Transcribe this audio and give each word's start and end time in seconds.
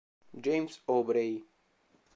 James 0.35 0.81
Aubrey 0.89 1.45